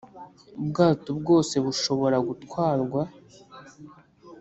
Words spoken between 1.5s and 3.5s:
bushobora gutwara abantu